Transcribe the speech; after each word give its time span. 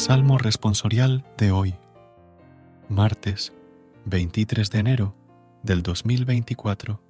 Salmo 0.00 0.38
responsorial 0.38 1.26
de 1.36 1.52
hoy, 1.52 1.74
martes 2.88 3.52
23 4.06 4.70
de 4.70 4.78
enero 4.78 5.14
del 5.62 5.82
2024. 5.82 7.02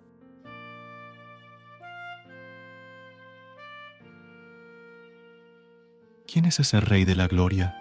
¿Quién 6.26 6.46
es 6.46 6.58
ese 6.58 6.80
Rey 6.80 7.04
de 7.04 7.14
la 7.14 7.28
Gloria? 7.28 7.76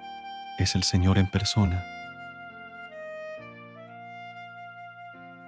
Es 0.60 0.76
el 0.76 0.84
Señor 0.84 1.18
en 1.18 1.32
persona. 1.32 1.84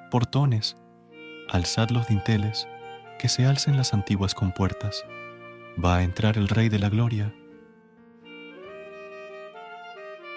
Portones, 0.10 0.76
alzad 1.50 1.92
los 1.92 2.08
dinteles, 2.08 2.68
que 3.20 3.30
se 3.30 3.46
alcen 3.46 3.78
las 3.78 3.94
antiguas 3.94 4.34
compuertas. 4.34 5.06
Va 5.78 5.98
a 5.98 6.04
entrar 6.04 6.40
el 6.40 6.48
Rey 6.48 6.68
de 6.68 6.80
la 6.80 6.90
Gloria. 6.90 7.32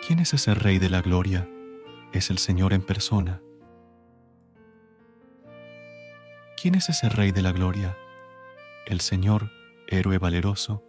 ¿Quién 0.07 0.19
es 0.19 0.35
ese 0.35 0.53
Rey 0.53 0.79
de 0.79 0.91
la 0.91 1.01
Gloria? 1.01 1.49
Es 2.13 2.29
el 2.29 2.37
Señor 2.37 2.75
en 2.75 2.83
persona. 2.83 3.41
¿Quién 6.61 6.75
es 6.75 6.91
ese 6.91 7.09
Rey 7.09 7.33
de 7.33 7.41
la 7.41 7.53
Gloria? 7.53 7.97
El 8.85 9.01
Señor, 9.01 9.51
héroe 9.87 10.19
valeroso, 10.19 10.85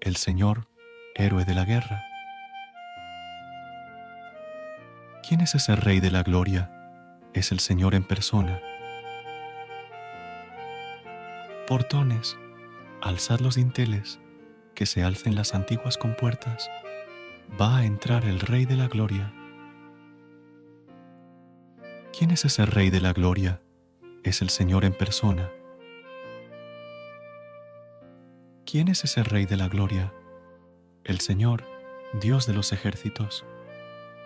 el 0.00 0.14
Señor, 0.14 0.68
héroe 1.16 1.44
de 1.44 1.56
la 1.56 1.64
guerra. 1.64 2.04
¿Quién 5.26 5.40
es 5.40 5.56
ese 5.56 5.74
Rey 5.74 5.98
de 5.98 6.12
la 6.12 6.22
Gloria? 6.22 6.70
Es 7.34 7.50
el 7.50 7.58
Señor 7.58 7.96
en 7.96 8.04
persona. 8.04 8.60
Portones, 11.66 12.38
alzad 13.00 13.40
los 13.40 13.56
dinteles, 13.56 14.20
que 14.76 14.86
se 14.86 15.02
alcen 15.02 15.34
las 15.34 15.52
antiguas 15.52 15.98
compuertas 15.98 16.70
va 17.60 17.78
a 17.78 17.84
entrar 17.84 18.24
el 18.24 18.40
Rey 18.40 18.64
de 18.64 18.76
la 18.76 18.88
Gloria. 18.88 19.32
¿Quién 22.16 22.30
es 22.30 22.44
ese 22.44 22.64
Rey 22.64 22.88
de 22.88 23.00
la 23.00 23.12
Gloria? 23.12 23.60
Es 24.22 24.40
el 24.40 24.48
Señor 24.48 24.84
en 24.84 24.94
persona. 24.94 25.50
¿Quién 28.64 28.88
es 28.88 29.04
ese 29.04 29.22
Rey 29.22 29.44
de 29.44 29.56
la 29.56 29.68
Gloria? 29.68 30.14
El 31.04 31.20
Señor, 31.20 31.64
Dios 32.14 32.46
de 32.46 32.54
los 32.54 32.72
ejércitos. 32.72 33.44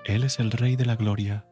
Él 0.05 0.23
es 0.23 0.39
el 0.39 0.53
Rey 0.53 0.77
de 0.77 0.87
la 0.87 0.95
Gloria. 0.95 1.47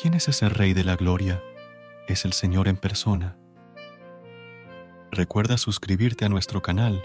¿Quién 0.00 0.14
es 0.14 0.26
ese 0.26 0.48
Rey 0.48 0.72
de 0.72 0.82
la 0.82 0.96
Gloria? 0.96 1.40
Es 2.08 2.24
el 2.24 2.32
Señor 2.32 2.66
en 2.66 2.76
persona. 2.76 3.36
Recuerda 5.12 5.56
suscribirte 5.56 6.24
a 6.24 6.28
nuestro 6.28 6.62
canal 6.62 7.04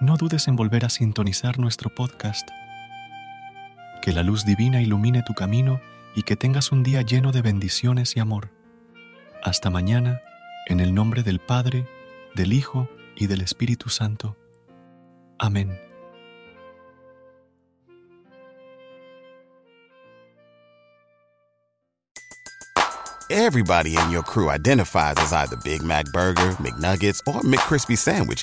no 0.00 0.16
dudes 0.16 0.46
en 0.46 0.56
volver 0.56 0.84
a 0.84 0.90
sintonizar 0.90 1.58
nuestro 1.58 1.92
podcast. 1.92 2.48
Que 4.00 4.12
la 4.12 4.22
luz 4.22 4.44
divina 4.44 4.80
ilumine 4.80 5.22
tu 5.22 5.34
camino 5.34 5.80
y 6.14 6.22
que 6.22 6.36
tengas 6.36 6.70
un 6.70 6.82
día 6.82 7.02
lleno 7.02 7.32
de 7.32 7.42
bendiciones 7.42 8.16
y 8.16 8.20
amor. 8.20 8.50
Hasta 9.42 9.70
mañana, 9.70 10.20
en 10.66 10.80
el 10.80 10.94
nombre 10.94 11.22
del 11.22 11.40
Padre, 11.40 11.88
del 12.34 12.52
Hijo 12.52 12.88
y 13.16 13.26
del 13.26 13.40
Espíritu 13.40 13.88
Santo. 13.88 14.36
Amén. 15.38 15.76
Everybody 23.30 23.94
in 23.96 24.10
your 24.10 24.22
crew 24.22 24.48
identifies 24.48 25.16
as 25.18 25.34
either 25.34 25.56
Big 25.62 25.82
Mac 25.82 26.06
Burger, 26.14 26.52
McNuggets, 26.62 27.20
or 27.26 27.42
McCrispy 27.42 27.96
Sandwich. 27.96 28.42